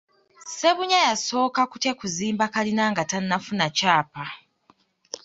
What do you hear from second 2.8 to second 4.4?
nga tannafuna kyapa.